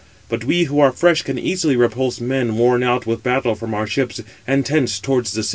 [0.29, 3.75] 510 But we [who are] fresh, can easily repulse men worn out with battle from
[3.75, 5.49] our ships and tents towards the city."